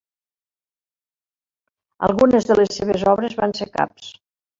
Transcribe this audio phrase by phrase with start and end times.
[2.07, 4.09] Algunes de les seves obres van ser caps.